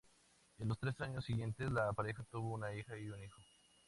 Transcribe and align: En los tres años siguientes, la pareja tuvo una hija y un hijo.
En 0.57 0.67
los 0.67 0.79
tres 0.79 0.99
años 1.01 1.25
siguientes, 1.25 1.71
la 1.71 1.93
pareja 1.93 2.23
tuvo 2.31 2.55
una 2.55 2.73
hija 2.73 2.97
y 2.97 3.07
un 3.09 3.21
hijo. 3.23 3.39